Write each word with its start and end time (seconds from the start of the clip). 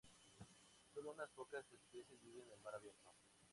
Sólo 0.95 1.11
unas 1.11 1.29
pocas 1.29 1.63
especies 1.71 2.19
viven 2.23 2.49
en 2.49 2.63
mar 2.63 2.73
abierto. 2.73 3.11